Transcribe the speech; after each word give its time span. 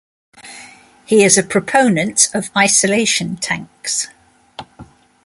He 1.05 1.23
is 1.23 1.37
a 1.37 1.43
proponent 1.43 2.29
of 2.33 2.49
isolation 2.57 3.35
tanks. 3.37 4.07